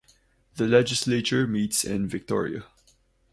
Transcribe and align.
The 0.55 0.65
Legislature 0.65 1.45
meets 1.45 1.85
in 1.85 2.07
Victoria. 2.09 2.63